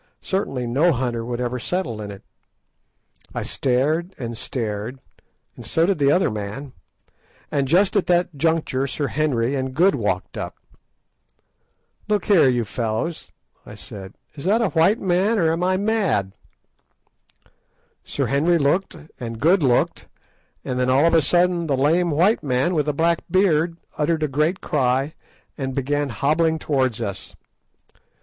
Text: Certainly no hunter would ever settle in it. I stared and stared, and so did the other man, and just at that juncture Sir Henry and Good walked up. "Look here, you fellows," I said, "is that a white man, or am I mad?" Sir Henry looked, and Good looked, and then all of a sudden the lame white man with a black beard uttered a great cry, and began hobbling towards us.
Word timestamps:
Certainly 0.23 0.65
no 0.65 0.91
hunter 0.93 1.23
would 1.23 1.39
ever 1.39 1.59
settle 1.59 2.01
in 2.01 2.09
it. 2.09 2.23
I 3.35 3.43
stared 3.43 4.15
and 4.17 4.35
stared, 4.35 4.97
and 5.55 5.63
so 5.63 5.85
did 5.85 5.99
the 5.99 6.09
other 6.11 6.31
man, 6.31 6.73
and 7.51 7.67
just 7.67 7.95
at 7.95 8.07
that 8.07 8.35
juncture 8.35 8.87
Sir 8.87 9.09
Henry 9.09 9.53
and 9.53 9.75
Good 9.75 9.93
walked 9.93 10.37
up. 10.39 10.55
"Look 12.07 12.25
here, 12.25 12.49
you 12.49 12.65
fellows," 12.65 13.31
I 13.63 13.75
said, 13.75 14.15
"is 14.33 14.45
that 14.45 14.63
a 14.63 14.69
white 14.69 14.99
man, 14.99 15.37
or 15.37 15.51
am 15.51 15.63
I 15.63 15.77
mad?" 15.77 16.31
Sir 18.03 18.25
Henry 18.25 18.57
looked, 18.57 18.95
and 19.19 19.39
Good 19.39 19.61
looked, 19.61 20.07
and 20.65 20.79
then 20.79 20.89
all 20.89 21.05
of 21.05 21.13
a 21.13 21.21
sudden 21.21 21.67
the 21.67 21.77
lame 21.77 22.09
white 22.09 22.41
man 22.41 22.73
with 22.73 22.89
a 22.89 22.91
black 22.93 23.19
beard 23.29 23.77
uttered 23.99 24.23
a 24.23 24.27
great 24.27 24.61
cry, 24.61 25.13
and 25.59 25.75
began 25.75 26.09
hobbling 26.09 26.57
towards 26.57 27.01
us. 27.01 27.35